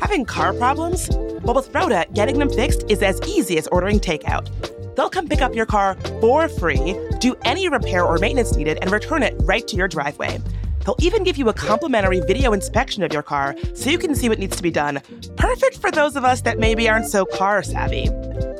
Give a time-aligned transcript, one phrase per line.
[0.00, 1.10] Having car problems?
[1.42, 4.48] Well, with Roda, getting them fixed is as easy as ordering takeout.
[4.96, 8.90] They'll come pick up your car for free, do any repair or maintenance needed, and
[8.90, 10.40] return it right to your driveway.
[10.84, 14.28] They'll even give you a complimentary video inspection of your car so you can see
[14.28, 15.02] what needs to be done.
[15.36, 18.08] Perfect for those of us that maybe aren't so car savvy.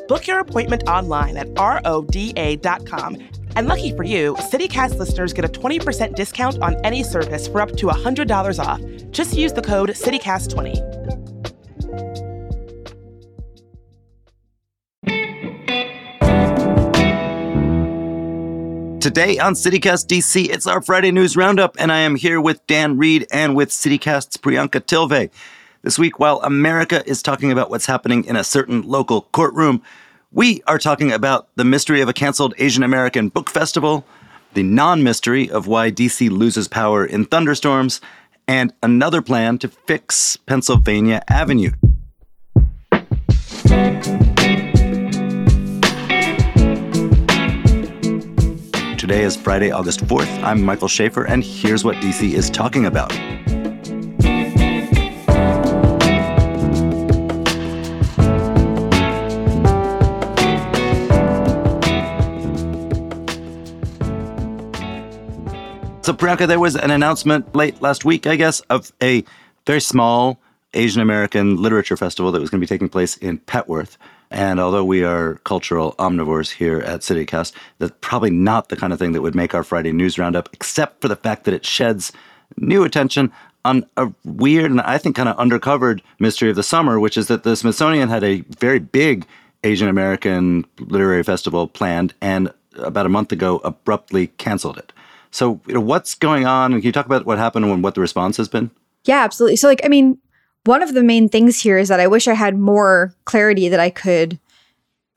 [0.09, 3.17] Book your appointment online at roda.com.
[3.57, 7.75] And lucky for you, CityCast listeners get a 20% discount on any service for up
[7.79, 8.83] to $100 off.
[9.11, 10.75] Just use the code CityCast20.
[19.01, 22.99] Today on CityCast DC, it's our Friday News Roundup, and I am here with Dan
[22.99, 25.31] Reed and with CityCast's Priyanka Tilve.
[25.81, 29.81] This week, while America is talking about what's happening in a certain local courtroom,
[30.37, 34.05] we are talking about the mystery of a canceled Asian American book festival,
[34.53, 38.03] the non mystery of why DC loses power in thunderstorms,
[38.47, 41.71] and another plan to fix Pennsylvania Avenue.
[48.99, 50.43] Today is Friday, August 4th.
[50.43, 53.11] I'm Michael Schaffer, and here's what DC is talking about.
[66.07, 69.25] So, Priyanka, there was an announcement late last week, I guess, of a
[69.67, 70.39] very small
[70.73, 73.97] Asian American literature festival that was going to be taking place in Petworth.
[74.31, 79.01] And although we are cultural omnivores here at CityCast, that's probably not the kind of
[79.01, 82.13] thing that would make our Friday news roundup, except for the fact that it sheds
[82.57, 83.33] new attention
[83.65, 87.27] on a weird and I think kind of undercovered mystery of the summer, which is
[87.27, 89.27] that the Smithsonian had a very big
[89.65, 94.93] Asian American literary festival planned and about a month ago abruptly canceled it.
[95.37, 96.73] So, you know, what's going on?
[96.73, 98.71] Can you talk about what happened and what the response has been?
[99.05, 99.57] Yeah, absolutely.
[99.57, 100.17] So, like, I mean,
[100.65, 103.79] one of the main things here is that I wish I had more clarity that
[103.79, 104.41] I could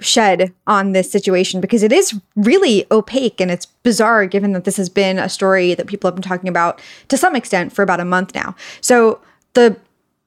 [0.02, 4.76] shed on this situation because it is really opaque and it's bizarre given that this
[4.76, 8.02] has been a story that people have been talking about to some extent for about
[8.02, 8.56] a month now.
[8.82, 9.22] So
[9.54, 9.78] the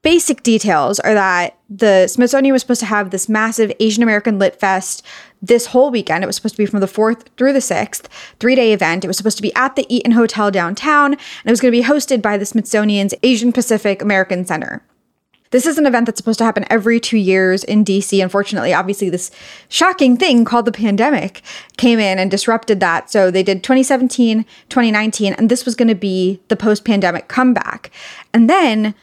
[0.00, 4.58] basic details are that the Smithsonian was supposed to have this massive Asian American Lit
[4.58, 5.04] Fest
[5.42, 6.22] this whole weekend.
[6.22, 8.06] It was supposed to be from the 4th through the 6th,
[8.38, 9.04] three day event.
[9.04, 11.78] It was supposed to be at the Eaton Hotel downtown, and it was going to
[11.78, 14.82] be hosted by the Smithsonian's Asian Pacific American Center.
[15.50, 18.22] This is an event that's supposed to happen every two years in DC.
[18.22, 19.30] Unfortunately, obviously, this
[19.68, 21.42] shocking thing called the pandemic
[21.76, 23.10] came in and disrupted that.
[23.10, 27.90] So they did 2017, 2019, and this was going to be the post pandemic comeback.
[28.32, 28.94] And then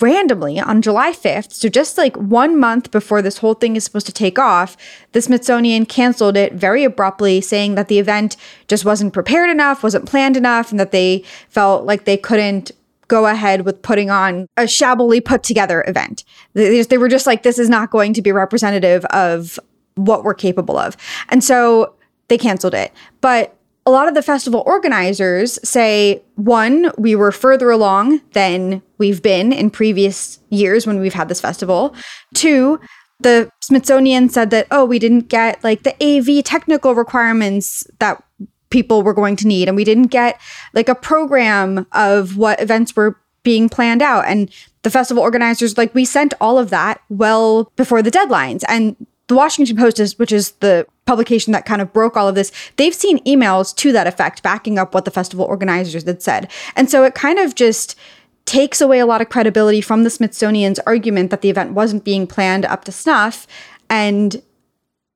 [0.00, 4.06] randomly on July 5th, so just like one month before this whole thing is supposed
[4.06, 4.76] to take off,
[5.12, 8.36] the Smithsonian canceled it very abruptly, saying that the event
[8.68, 12.70] just wasn't prepared enough, wasn't planned enough, and that they felt like they couldn't
[13.08, 16.24] go ahead with putting on a shabbily put together event.
[16.52, 19.58] They, they were just like, this is not going to be representative of
[19.94, 20.96] what we're capable of.
[21.30, 21.94] And so
[22.28, 22.92] they canceled it.
[23.20, 23.57] But
[23.88, 29.50] a lot of the festival organizers say one, we were further along than we've been
[29.50, 31.94] in previous years when we've had this festival.
[32.34, 32.78] Two,
[33.20, 38.22] the Smithsonian said that, oh, we didn't get like the AV technical requirements that
[38.68, 40.38] people were going to need and we didn't get
[40.74, 45.94] like a program of what events were being planned out and the festival organizers like
[45.94, 48.94] we sent all of that well before the deadlines and
[49.28, 52.52] the Washington Post is which is the publication that kind of broke all of this
[52.76, 56.90] they've seen emails to that effect backing up what the festival organizers had said and
[56.90, 57.96] so it kind of just
[58.44, 62.26] takes away a lot of credibility from the Smithsonian's argument that the event wasn't being
[62.26, 63.46] planned up to snuff
[63.90, 64.42] and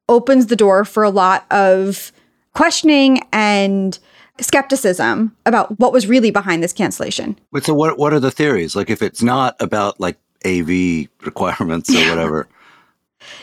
[0.06, 2.12] opens the door for a lot of
[2.54, 3.98] questioning and
[4.38, 7.38] skepticism about what was really behind this cancellation.
[7.52, 8.76] But so what what are the theories?
[8.76, 12.48] Like if it's not about like AV requirements or whatever.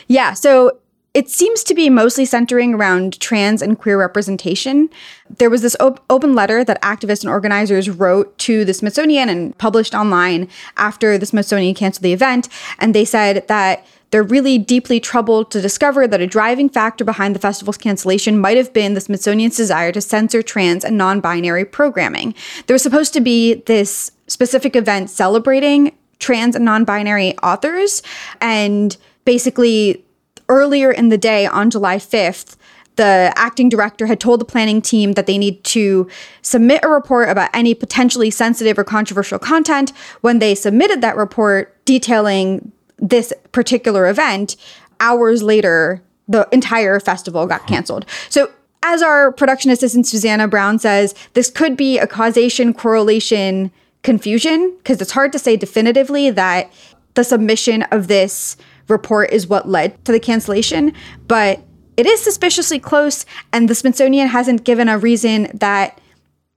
[0.06, 0.78] yeah, so
[1.12, 4.88] it seems to be mostly centering around trans and queer representation.
[5.28, 9.56] There was this op- open letter that activists and organizers wrote to the Smithsonian and
[9.58, 12.48] published online after the Smithsonian canceled the event.
[12.78, 17.34] And they said that they're really deeply troubled to discover that a driving factor behind
[17.34, 21.64] the festival's cancellation might have been the Smithsonian's desire to censor trans and non binary
[21.64, 22.34] programming.
[22.66, 28.02] There was supposed to be this specific event celebrating trans and non binary authors.
[28.40, 30.04] And basically,
[30.50, 32.56] earlier in the day on July 5th,
[32.96, 36.06] the acting director had told the planning team that they need to
[36.42, 39.92] submit a report about any potentially sensitive or controversial content.
[40.20, 44.56] When they submitted that report detailing this particular event,
[44.98, 48.04] hours later, the entire festival got canceled.
[48.28, 48.50] So
[48.82, 53.70] as our production assistant Susanna Brown says, this could be a causation correlation
[54.02, 56.70] confusion because it's hard to say definitively that
[57.14, 58.56] the submission of this
[58.88, 60.92] report is what led to the cancellation,
[61.26, 61.62] but
[61.96, 66.00] it is suspiciously close, and the Smithsonian hasn't given a reason that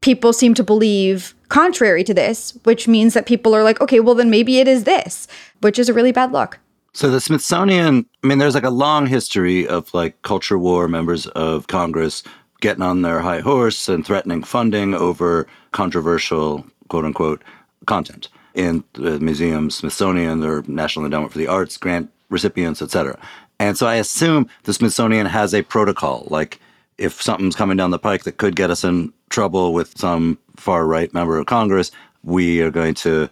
[0.02, 4.16] people seem to believe contrary to this, which means that people are like, okay, well,
[4.16, 5.28] then maybe it is this,
[5.62, 6.60] which is a really bad look.
[6.94, 11.28] So the Smithsonian, I mean, there's like a long history of like culture war members
[11.28, 12.24] of Congress
[12.62, 17.44] getting on their high horse and threatening funding over controversial, quote unquote,
[17.86, 23.18] content in the museum, Smithsonian, or National Endowment for the Arts, grant recipients, etc.
[23.60, 26.60] And so I assume the Smithsonian has a protocol, like
[26.98, 30.86] if something's coming down the pike that could get us in trouble with some far
[30.86, 31.92] right member of Congress,
[32.24, 33.30] we are going to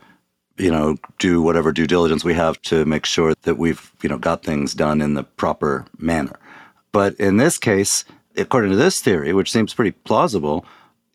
[0.62, 4.18] you know, do whatever due diligence we have to make sure that we've, you know,
[4.18, 6.38] got things done in the proper manner.
[6.91, 8.06] But in this case,
[8.38, 10.65] according to this theory, which seems pretty plausible,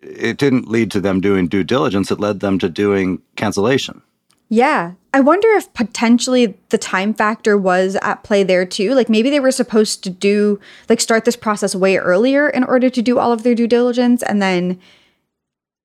[0.02, 2.10] it didn't lead to them doing due diligence.
[2.10, 4.02] It led them to doing cancellation.
[4.48, 4.92] Yeah.
[5.12, 8.94] I wonder if potentially the time factor was at play there too.
[8.94, 12.90] Like maybe they were supposed to do, like, start this process way earlier in order
[12.90, 14.78] to do all of their due diligence and then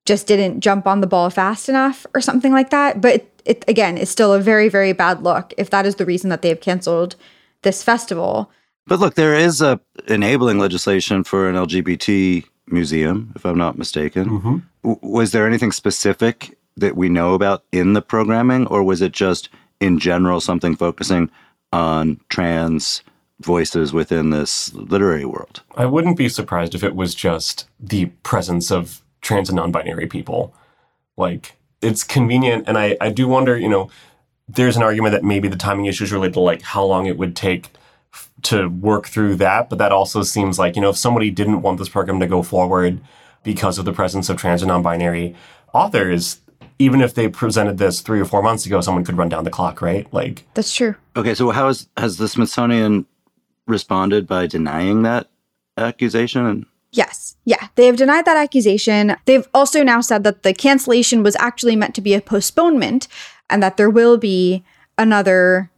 [0.06, 3.02] just didn't jump on the ball fast enough or something like that.
[3.02, 6.06] But it, it again it's still a very, very bad look if that is the
[6.06, 7.16] reason that they've canceled
[7.62, 8.52] this festival.
[8.88, 14.30] But look, there is a enabling legislation for an LGBT museum, if I'm not mistaken.
[14.30, 14.58] Mm-hmm.
[14.84, 19.12] W- was there anything specific that we know about in the programming, or was it
[19.12, 21.30] just in general something focusing
[21.74, 23.04] on trans
[23.40, 25.62] voices within this literary world?
[25.76, 30.54] I wouldn't be surprised if it was just the presence of trans and non-binary people.
[31.18, 33.90] Like it's convenient, and I I do wonder, you know,
[34.48, 37.18] there's an argument that maybe the timing issue is related to like how long it
[37.18, 37.70] would take
[38.44, 41.78] to work through that, but that also seems like you know if somebody didn't want
[41.78, 43.00] this program to go forward
[43.44, 45.36] because of the presence of trans and non-binary
[45.74, 46.40] authors,
[46.80, 49.50] even if they presented this three or four months ago, someone could run down the
[49.50, 50.12] clock, right?
[50.14, 50.96] Like that's true.
[51.16, 53.06] Okay, so how has has the Smithsonian
[53.68, 55.30] responded by denying that
[55.78, 56.66] accusation?
[56.92, 57.38] Yes.
[57.46, 57.70] Yeah.
[57.76, 59.16] They have denied that accusation.
[59.26, 63.08] They've also now said that the cancellation was actually meant to be a postponement
[63.50, 64.64] and that there will be
[64.98, 65.71] another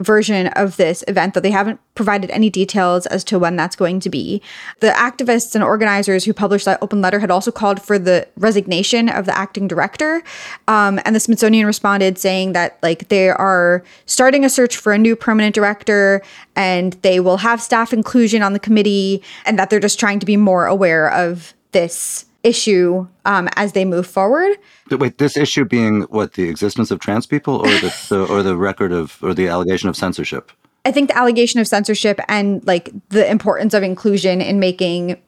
[0.00, 3.98] version of this event, though they haven't provided any details as to when that's going
[4.00, 4.42] to be.
[4.80, 9.08] The activists and organizers who published that open letter had also called for the resignation
[9.08, 10.22] of the acting director.
[10.68, 14.98] Um, and the Smithsonian responded saying that, like, they are starting a search for a
[14.98, 16.22] new permanent director
[16.54, 20.26] and they will have staff inclusion on the committee and that they're just trying to
[20.26, 24.56] be more aware of this issue um, as they move forward.
[24.88, 28.42] But wait, this issue being what the existence of trans people, or the, the or
[28.42, 30.52] the record of or the allegation of censorship.
[30.84, 35.20] I think the allegation of censorship and like the importance of inclusion in making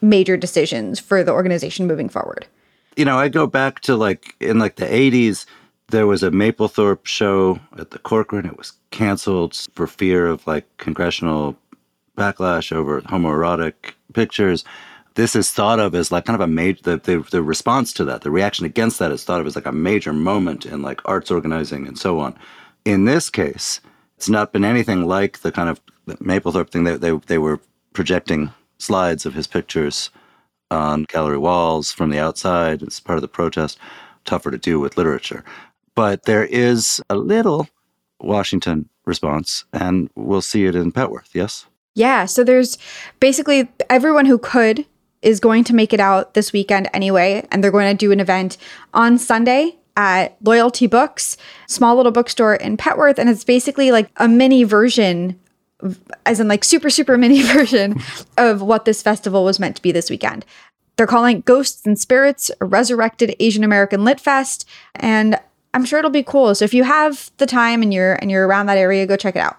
[0.00, 2.46] major decisions for the organization moving forward.
[2.96, 5.46] You know, I go back to like in like the 80s
[5.88, 8.46] there was a Mapplethorpe show at the Corcoran.
[8.46, 11.56] It was canceled for fear of like congressional
[12.16, 13.74] backlash over homoerotic
[14.14, 14.64] pictures
[15.14, 18.04] this is thought of as like kind of a major the, the, the response to
[18.04, 21.00] that the reaction against that is thought of as like a major moment in like
[21.04, 22.36] arts organizing and so on.
[22.84, 23.80] In this case
[24.16, 27.60] it's not been anything like the kind of Mapplethorpe thing they, they, they were
[27.92, 30.10] projecting slides of his pictures
[30.70, 33.78] on gallery walls from the outside it's part of the protest
[34.24, 35.44] tougher to do with literature.
[35.94, 37.68] But there is a little
[38.20, 41.66] washington response and we'll see it in petworth yes?
[41.94, 42.76] Yeah, so there's
[43.20, 44.84] basically everyone who could
[45.24, 48.20] is going to make it out this weekend anyway, and they're going to do an
[48.20, 48.56] event
[48.92, 54.28] on Sunday at Loyalty Books, small little bookstore in Petworth, and it's basically like a
[54.28, 55.38] mini version,
[56.26, 58.00] as in like super super mini version
[58.36, 60.44] of what this festival was meant to be this weekend.
[60.96, 65.38] They're calling it Ghosts and Spirits a resurrected Asian American Lit Fest, and
[65.72, 66.54] I'm sure it'll be cool.
[66.54, 69.36] So if you have the time and you're and you're around that area, go check
[69.36, 69.56] it out.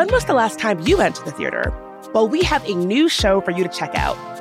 [0.00, 1.74] When was the last time you went to the theater?
[2.14, 4.16] Well, we have a new show for you to check out.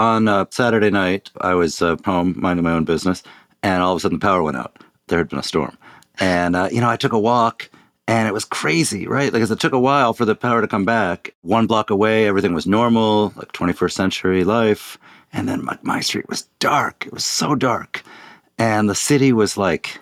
[0.00, 3.22] On uh, Saturday night, I was uh, home minding my own business,
[3.62, 4.82] and all of a sudden the power went out.
[5.08, 5.76] There had been a storm.
[6.18, 7.68] And, uh, you know, I took a walk
[8.08, 9.30] and it was crazy, right?
[9.32, 11.34] Like, it took a while for the power to come back.
[11.42, 14.98] One block away, everything was normal, like 21st century life.
[15.34, 17.06] And then my, my street was dark.
[17.06, 18.02] It was so dark.
[18.58, 20.00] And the city was like,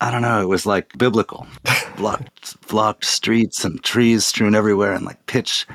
[0.00, 1.46] I don't know, it was like biblical.
[1.96, 5.68] blocked, blocked streets and trees strewn everywhere and like pitch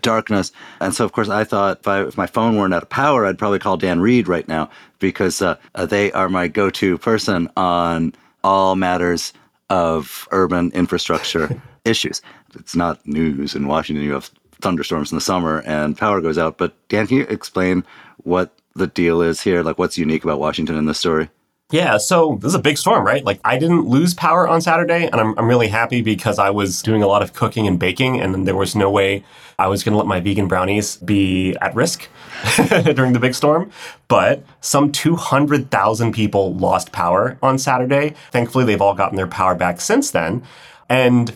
[0.00, 0.52] darkness.
[0.80, 3.26] And so, of course, I thought if, I, if my phone weren't out of power,
[3.26, 6.98] I'd probably call Dan Reed right now because uh, uh, they are my go to
[6.98, 9.32] person on all matters
[9.70, 12.22] of urban infrastructure issues.
[12.54, 14.04] It's not news in Washington.
[14.04, 16.58] You have thunderstorms in the summer and power goes out.
[16.58, 17.84] But Dan, can you explain
[18.18, 19.62] what the deal is here?
[19.62, 21.28] Like, what's unique about Washington in this story?
[21.74, 23.24] Yeah, so this is a big storm, right?
[23.24, 26.80] Like, I didn't lose power on Saturday, and I'm, I'm really happy because I was
[26.82, 29.24] doing a lot of cooking and baking, and there was no way
[29.58, 32.08] I was going to let my vegan brownies be at risk
[32.94, 33.72] during the big storm.
[34.06, 38.14] But some 200,000 people lost power on Saturday.
[38.30, 40.44] Thankfully, they've all gotten their power back since then.
[40.88, 41.34] And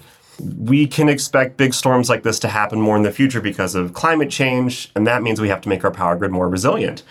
[0.57, 3.93] we can expect big storms like this to happen more in the future because of
[3.93, 7.03] climate change, and that means we have to make our power grid more resilient.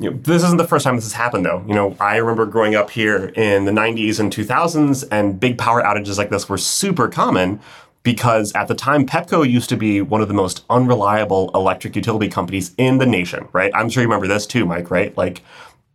[0.00, 1.64] You know, this isn't the first time this has happened, though.
[1.66, 5.82] You know, I remember growing up here in the 90s and 2000s, and big power
[5.82, 7.60] outages like this were super common
[8.02, 12.28] because at the time, Pepco used to be one of the most unreliable electric utility
[12.28, 13.72] companies in the nation, right?
[13.74, 15.16] I'm sure you remember this too, Mike, right?
[15.16, 15.42] Like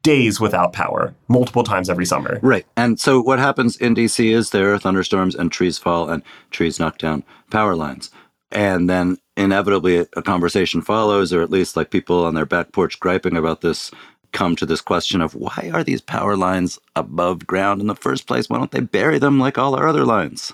[0.01, 2.39] days without power, multiple times every summer.
[2.41, 2.65] Right.
[2.75, 6.79] And so what happens in DC is there are thunderstorms and trees fall and trees
[6.79, 8.09] knock down power lines.
[8.51, 12.99] And then inevitably a conversation follows, or at least like people on their back porch
[12.99, 13.91] griping about this
[14.31, 18.27] come to this question of why are these power lines above ground in the first
[18.27, 18.49] place?
[18.49, 20.53] Why don't they bury them like all our other lines?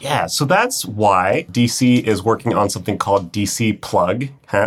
[0.00, 4.26] Yeah, so that's why DC is working on something called DC Plug,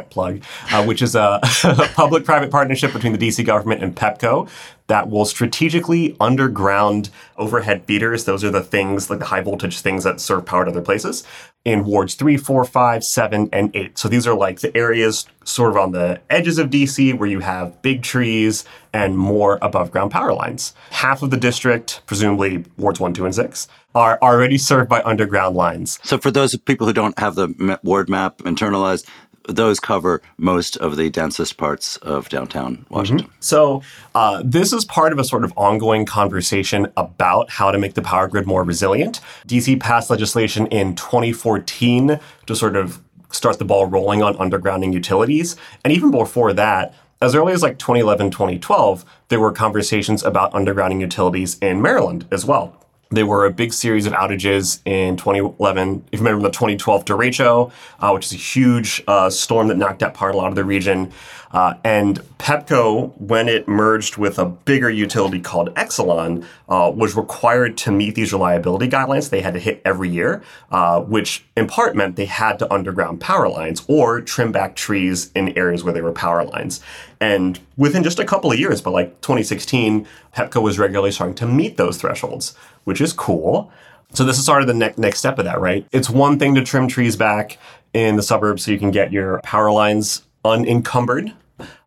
[0.10, 1.40] plug, uh, which is a
[1.96, 4.50] public-private partnership between the DC government and Pepco
[4.88, 8.26] that will strategically underground overhead feeders.
[8.26, 11.24] Those are the things, like the high voltage things that serve power to other places,
[11.64, 13.98] in wards three, four, five, seven, and eight.
[13.98, 17.40] So these are like the areas sort of on the edges of DC where you
[17.40, 18.64] have big trees
[18.94, 20.74] and more above ground power lines.
[20.92, 25.56] Half of the district, presumably wards one, two, and six, are already served by underground
[25.56, 26.00] lines.
[26.04, 29.08] So for those people who don't have the ward map internalized,
[29.48, 33.28] those cover most of the densest parts of downtown Washington.
[33.28, 33.36] Mm-hmm.
[33.40, 33.82] So,
[34.14, 38.02] uh, this is part of a sort of ongoing conversation about how to make the
[38.02, 39.22] power grid more resilient.
[39.48, 45.56] DC passed legislation in 2014 to sort of start the ball rolling on undergrounding utilities.
[45.84, 51.02] And even before that, as early as like 2011, 2012, there were conversations about undergrounding
[51.02, 52.85] utilities in Maryland as well.
[53.12, 56.06] There were a big series of outages in 2011.
[56.12, 60.02] If you remember the 2012 derecho, uh, which is a huge uh, storm that knocked
[60.02, 61.12] out part a lot of the region.
[61.52, 67.78] Uh, and Pepco, when it merged with a bigger utility called Exelon, uh, was required
[67.78, 71.96] to meet these reliability guidelines they had to hit every year, uh, which in part
[71.96, 76.04] meant they had to underground power lines or trim back trees in areas where there
[76.04, 76.82] were power lines.
[77.20, 81.48] And within just a couple of years, but like 2016, Pepco was regularly starting to
[81.48, 83.72] meet those thresholds, which is cool.
[84.14, 85.88] So this is sort of the ne- next step of that, right?
[85.92, 87.58] It's one thing to trim trees back
[87.94, 91.34] in the suburbs so you can get your power lines unencumbered.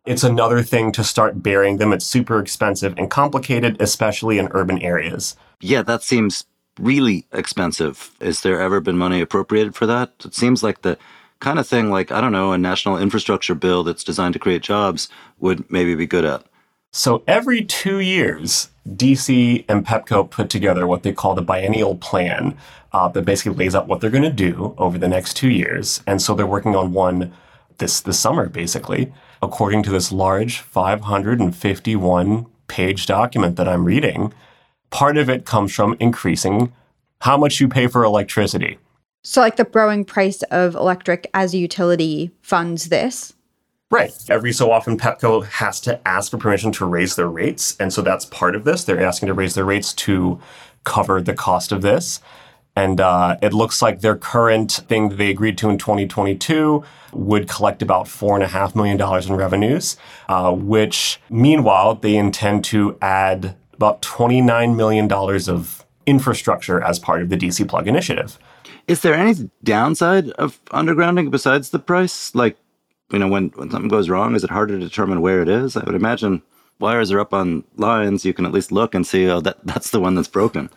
[0.05, 1.93] It's another thing to start burying them.
[1.93, 5.35] It's super expensive and complicated, especially in urban areas.
[5.61, 6.45] Yeah, that seems
[6.79, 8.11] really expensive.
[8.19, 10.13] Is there ever been money appropriated for that?
[10.25, 10.97] It seems like the
[11.39, 14.61] kind of thing like, I don't know, a national infrastructure bill that's designed to create
[14.61, 16.43] jobs would maybe be good at.
[16.91, 22.57] So every two years, DC and Pepco put together what they call the biennial plan
[22.91, 26.01] uh, that basically lays out what they're going to do over the next two years.
[26.07, 27.31] And so they're working on one
[27.79, 34.33] this this summer, basically, according to this large 551 page document that I'm reading.
[34.91, 36.71] Part of it comes from increasing
[37.21, 38.77] how much you pay for electricity.
[39.23, 43.33] So, like the growing price of electric as a utility funds this?
[43.91, 44.13] Right.
[44.29, 47.75] Every so often, Pepco has to ask for permission to raise their rates.
[47.79, 48.83] And so that's part of this.
[48.83, 50.39] They're asking to raise their rates to
[50.83, 52.21] cover the cost of this.
[52.79, 56.81] And uh, it looks like their current thing that they agreed to in 2022
[57.11, 59.97] would collect about $4.5 million in revenues,
[60.29, 67.27] uh, which meanwhile, they intend to add about $29 million of infrastructure as part of
[67.27, 68.39] the DC Plug initiative.
[68.87, 72.33] Is there any downside of undergrounding besides the price?
[72.33, 72.55] Like,
[73.11, 75.75] you know, when, when something goes wrong, is it harder to determine where it is?
[75.75, 76.43] I would imagine
[76.79, 79.89] wires are up on lines, you can at least look and see, oh, that, that's
[79.91, 80.69] the one that's broken.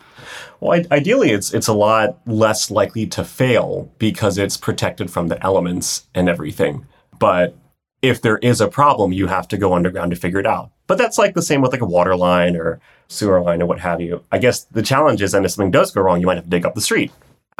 [0.61, 5.42] Well, ideally, it's it's a lot less likely to fail because it's protected from the
[5.42, 6.87] elements and everything.
[7.18, 7.56] But
[8.00, 10.71] if there is a problem, you have to go underground to figure it out.
[10.87, 13.80] But that's like the same with like a water line or sewer line or what
[13.80, 14.25] have you.
[14.30, 16.50] I guess the challenge is, and if something does go wrong, you might have to
[16.50, 17.12] dig up the street.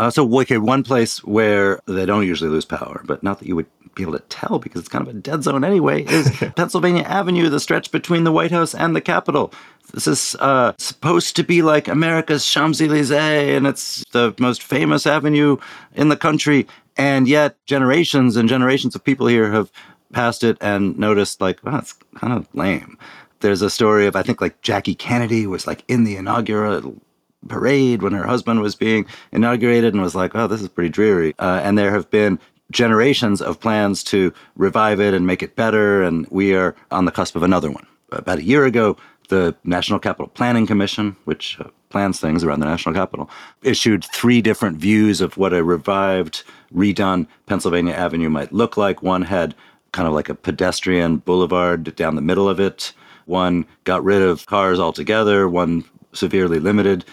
[0.03, 3.55] Uh, so, okay, one place where they don't usually lose power, but not that you
[3.55, 7.05] would be able to tell because it's kind of a dead zone anyway, is Pennsylvania
[7.05, 9.53] Avenue, the stretch between the White House and the Capitol.
[9.95, 15.07] This is uh, supposed to be like America's Champs Elysees, and it's the most famous
[15.07, 15.57] avenue
[15.95, 16.67] in the country.
[16.97, 19.71] And yet, generations and generations of people here have
[20.13, 22.99] passed it and noticed, like, wow, it's kind of lame.
[23.39, 27.01] There's a story of, I think, like Jackie Kennedy was like in the inaugural
[27.49, 31.35] parade when her husband was being inaugurated and was like, oh, this is pretty dreary.
[31.39, 32.39] Uh, and there have been
[32.71, 36.03] generations of plans to revive it and make it better.
[36.03, 37.87] And we are on the cusp of another one.
[38.11, 38.97] About a year ago,
[39.29, 43.31] the National Capital Planning Commission, which uh, plans things around the national capital,
[43.63, 46.43] issued three different views of what a revived,
[46.75, 49.03] redone Pennsylvania Avenue might look like.
[49.03, 49.55] One had
[49.93, 52.93] kind of like a pedestrian boulevard down the middle of it.
[53.27, 55.49] One got rid of cars altogether.
[55.49, 57.05] One severely limited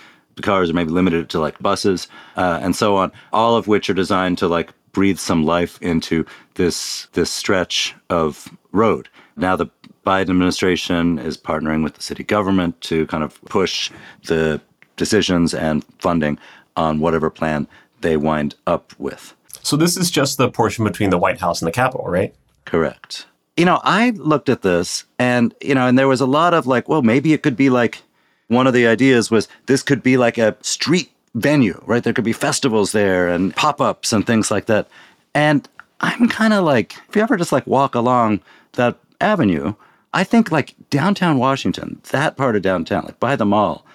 [0.42, 3.94] cars or maybe limited to like buses uh, and so on, all of which are
[3.94, 9.10] designed to like breathe some life into this this stretch of road.
[9.36, 9.68] Now the
[10.06, 13.92] Biden administration is partnering with the city government to kind of push
[14.26, 14.60] the
[14.96, 16.40] decisions and funding
[16.76, 17.68] on whatever plan
[18.02, 19.36] they wind up with.
[19.62, 22.34] So this is just the portion between the White House and the Capitol, right?
[22.66, 23.26] Correct.
[23.58, 26.66] You know, I looked at this and, you know, and there was a lot of
[26.66, 28.02] like, well, maybe it could be like
[28.50, 32.04] one of the ideas was this could be like a street venue, right?
[32.04, 34.88] There could be festivals there and pop ups and things like that.
[35.34, 35.68] And
[36.02, 38.42] I'm kind of like, if you ever just like walk along
[38.74, 39.76] that avenue,
[40.14, 43.86] I think like downtown Washington, that part of downtown, like by the mall,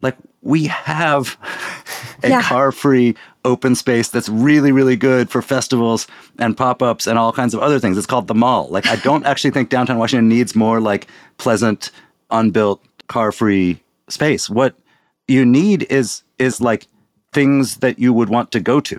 [0.00, 1.36] like we have
[2.22, 2.42] a yeah.
[2.42, 6.06] car free open space that's really, really good for festivals
[6.38, 7.98] and pop ups and all kinds of other things.
[7.98, 8.68] It's called the mall.
[8.68, 11.90] Like, I don't actually think downtown Washington needs more like pleasant,
[12.30, 14.48] unbuilt, car free space.
[14.50, 14.74] What
[15.26, 16.86] you need is is like
[17.32, 18.98] things that you would want to go to.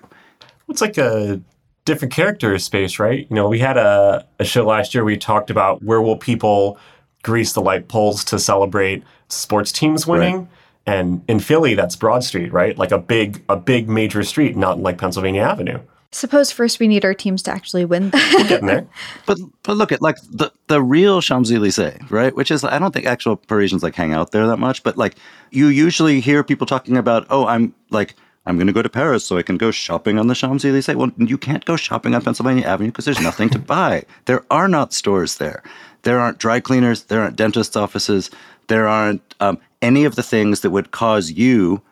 [0.67, 1.41] It's like a
[1.86, 3.26] different character space, right?
[3.30, 6.78] You know, we had a, a show last year we talked about where will people
[7.24, 10.38] grease the light poles to celebrate sports teams winning.
[10.38, 10.48] Right.
[10.86, 12.78] And in Philly, that's Broad Street, right?
[12.78, 15.80] Like a big, a big major street, not like Pennsylvania Avenue.
[16.12, 18.10] Suppose first we need our teams to actually win.
[18.12, 18.88] We're getting there.
[19.28, 22.36] But but look at like the the real Champs Elysees, right?
[22.36, 25.15] Which is I don't think actual Parisians like hang out there that much, but like
[25.52, 28.15] you usually hear people talking about, oh, I'm like
[28.48, 30.95] I'm going to go to Paris so I can go shopping on the Champs Elysees.
[30.95, 34.04] Well, you can't go shopping on Pennsylvania Avenue because there's nothing to buy.
[34.26, 35.62] There are not stores there.
[36.02, 37.04] There aren't dry cleaners.
[37.04, 38.32] There aren't dentist offices.
[38.67, 41.84] There aren't um, any of the things that would cause you,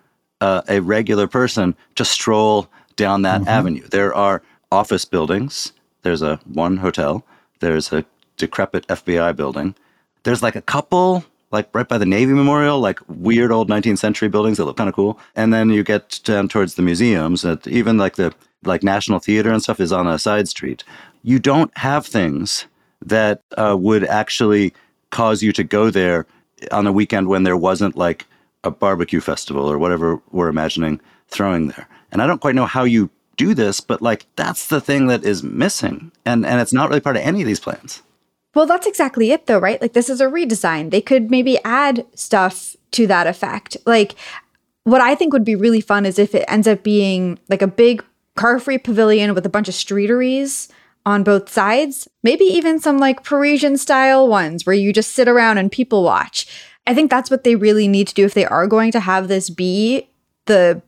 [0.42, 3.50] uh, a regular person, to stroll down that mm-hmm.
[3.50, 3.88] avenue.
[3.88, 5.72] There are office buildings.
[6.02, 7.26] There's a one hotel.
[7.60, 8.06] There's a
[8.36, 9.76] decrepit FBI building.
[10.24, 14.28] There's like a couple, like right by the Navy Memorial, like weird old 19th century
[14.28, 15.20] buildings that look kind of cool.
[15.36, 17.42] And then you get down towards the museums.
[17.44, 18.34] That even like the
[18.64, 20.84] like National Theater and stuff is on a side street.
[21.24, 22.66] You don't have things
[23.02, 24.74] that uh, would actually
[25.12, 26.26] cause you to go there
[26.72, 28.26] on a weekend when there wasn't like
[28.64, 31.88] a barbecue festival or whatever we're imagining throwing there.
[32.12, 35.24] And I don't quite know how you do this, but like that's the thing that
[35.24, 36.12] is missing.
[36.26, 38.02] And and it's not really part of any of these plans.
[38.56, 39.82] Well, that's exactly it though, right?
[39.82, 40.90] Like this is a redesign.
[40.90, 43.78] They could maybe add stuff to that effect.
[43.86, 44.16] Like
[44.84, 47.68] what I think would be really fun is if it ends up being like a
[47.68, 48.04] big
[48.36, 50.70] car-free pavilion with a bunch of streeteries
[51.06, 52.08] on both sides.
[52.24, 56.48] Maybe even some like Parisian style ones where you just sit around and people watch.
[56.86, 59.28] I think that's what they really need to do if they are going to have
[59.28, 60.10] this be
[60.46, 60.82] the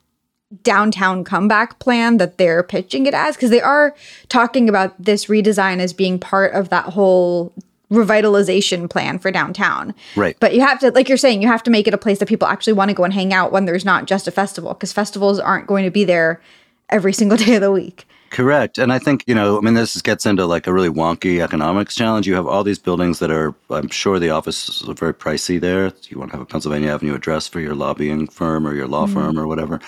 [0.64, 3.96] downtown comeback plan that they're pitching it as because they are
[4.30, 7.54] talking about this redesign as being part of that whole
[7.92, 9.94] revitalization plan for downtown.
[10.16, 10.36] Right.
[10.40, 12.28] But you have to like you're saying you have to make it a place that
[12.28, 14.94] people actually want to go and hang out when there's not just a festival because
[14.94, 16.42] festivals aren't going to be there
[16.90, 18.06] every single day of the week.
[18.32, 18.78] Correct.
[18.78, 21.96] And I think, you know, I mean, this gets into like a really wonky economics
[21.96, 22.28] challenge.
[22.28, 25.92] You have all these buildings that are, I'm sure the offices are very pricey there.
[26.10, 29.06] You want to have a Pennsylvania Avenue address for your lobbying firm or your law
[29.06, 29.16] mm-hmm.
[29.16, 29.80] firm or whatever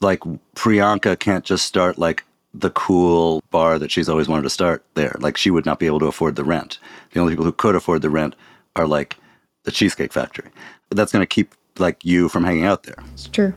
[0.00, 0.20] like
[0.54, 5.16] Priyanka can't just start like the cool bar that she's always wanted to start there.
[5.20, 6.78] Like she would not be able to afford the rent.
[7.12, 8.34] The only people who could afford the rent
[8.74, 9.16] are like
[9.64, 10.50] the Cheesecake Factory.
[10.90, 12.96] That's going to keep like you from hanging out there.
[13.12, 13.54] It's true.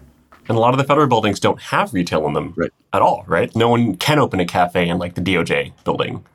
[0.48, 2.74] And a lot of the federal buildings don't have retail in them right.
[2.92, 3.56] at all, right?
[3.56, 6.26] No one can open a cafe in like the DOJ building.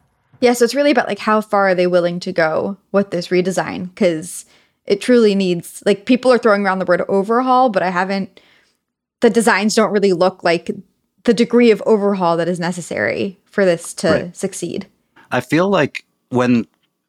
[0.40, 3.28] Yeah, so it's really about like how far are they willing to go with this
[3.28, 4.46] redesign because
[4.86, 8.40] it truly needs like people are throwing around the word overhaul, but I haven't
[9.24, 10.70] the designs don't really look like
[11.22, 14.36] the degree of overhaul that is necessary for this to right.
[14.36, 14.86] succeed.
[15.32, 16.66] I feel like when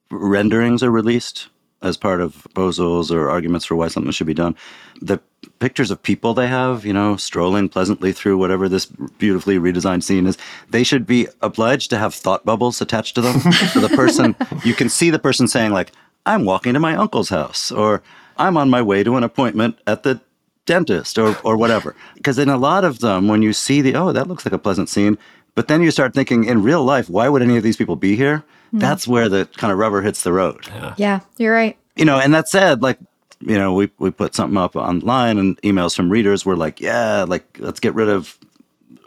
[0.10, 1.50] renderings are released
[1.82, 4.56] as part of proposals or arguments for why something should be done.
[5.02, 5.20] The
[5.60, 10.26] pictures of people they have, you know, strolling pleasantly through whatever this beautifully redesigned scene
[10.26, 10.38] is,
[10.70, 13.40] they should be obliged to have thought bubbles attached to them.
[13.74, 15.92] so the person, you can see the person saying, like,
[16.26, 18.02] I'm walking to my uncle's house, or
[18.38, 20.22] I'm on my way to an appointment at the
[20.66, 21.96] dentist, or, or whatever.
[22.16, 24.58] Because in a lot of them, when you see the, oh, that looks like a
[24.60, 25.18] pleasant scene,
[25.54, 28.16] but then you start thinking, in real life, why would any of these people be
[28.16, 28.44] here?
[28.74, 28.82] Mm.
[28.82, 31.78] That's where the kind of rubber hits the road Yeah, you're right.
[31.96, 32.98] you know, and that said, like,
[33.42, 37.24] you know, we, we put something up online and emails from readers were like, yeah,
[37.24, 38.38] like, let's get rid of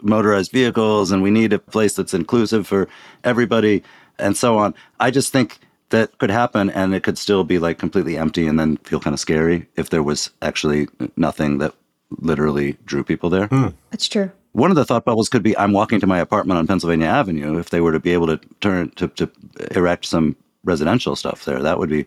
[0.01, 2.87] motorized vehicles and we need a place that's inclusive for
[3.23, 3.83] everybody
[4.17, 4.73] and so on.
[4.99, 8.59] I just think that could happen and it could still be like completely empty and
[8.59, 11.73] then feel kind of scary if there was actually nothing that
[12.17, 13.47] literally drew people there.
[13.47, 13.69] Hmm.
[13.91, 14.31] That's true.
[14.53, 17.59] One of the thought bubbles could be I'm walking to my apartment on Pennsylvania Avenue.
[17.59, 19.29] If they were to be able to turn to, to
[19.71, 22.05] erect some residential stuff there, that would be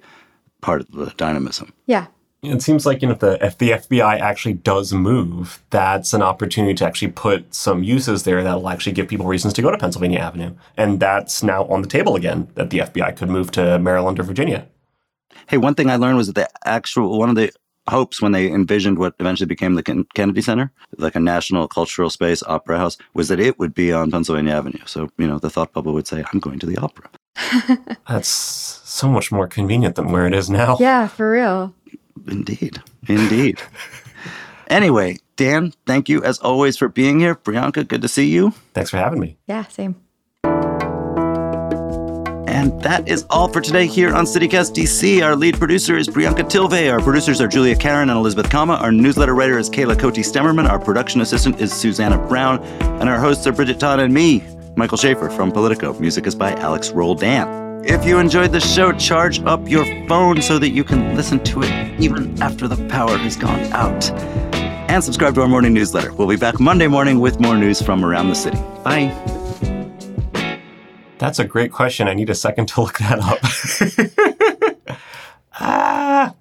[0.61, 1.73] part of the dynamism.
[1.87, 2.07] Yeah.
[2.42, 6.22] It seems like you know if the if the FBI actually does move, that's an
[6.22, 9.78] opportunity to actually put some uses there that'll actually give people reasons to go to
[9.78, 12.48] Pennsylvania Avenue, and that's now on the table again.
[12.57, 14.66] That the FBI could move to Maryland or Virginia.
[15.46, 17.52] Hey, one thing I learned was that the actual one of the
[17.88, 22.42] hopes when they envisioned what eventually became the Kennedy Center, like a national cultural space
[22.44, 24.85] opera house, was that it would be on Pennsylvania Avenue.
[24.87, 27.11] So, you know, the thought bubble would say, I'm going to the opera.
[28.09, 30.76] That's so much more convenient than where it is now.
[30.78, 31.74] Yeah, for real.
[32.27, 32.81] Indeed.
[33.09, 33.61] Indeed.
[34.68, 37.35] anyway, Dan, thank you as always for being here.
[37.35, 38.53] Priyanka, good to see you.
[38.75, 39.37] Thanks for having me.
[39.46, 39.96] Yeah, same.
[42.53, 45.25] And that is all for today here on CityCast DC.
[45.25, 46.92] Our lead producer is Priyanka Tilve.
[46.92, 48.75] Our producers are Julia Karen and Elizabeth Kama.
[48.75, 50.68] Our newsletter writer is Kayla Cote Stemmerman.
[50.68, 52.62] Our production assistant is Susanna Brown.
[53.01, 54.44] And our hosts are Bridget Todd and me,
[54.77, 55.98] Michael Schaffer from Politico.
[55.98, 57.72] Music is by Alex Roldan.
[57.85, 61.62] If you enjoyed the show, charge up your phone so that you can listen to
[61.62, 64.11] it even after the power has gone out.
[64.88, 66.12] And subscribe to our morning newsletter.
[66.12, 68.59] We'll be back Monday morning with more news from around the city.
[68.85, 69.11] Bye.
[71.18, 72.07] That's a great question.
[72.07, 74.97] I need a second to look that up.
[75.61, 76.35] ah.